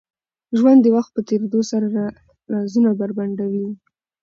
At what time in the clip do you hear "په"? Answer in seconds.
1.15-1.21